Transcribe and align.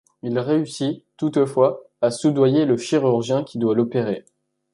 Il 0.23 0.39
réussit, 0.39 1.03
toutefois, 1.15 1.83
à 2.01 2.09
soudoyer 2.09 2.65
le 2.65 2.75
chirurgien 2.75 3.43
qui 3.43 3.59
doit 3.59 3.75
l'opérer. 3.75 4.25